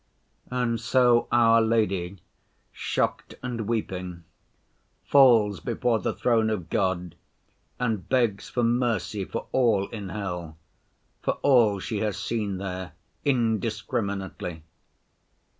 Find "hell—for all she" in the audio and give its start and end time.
10.09-11.99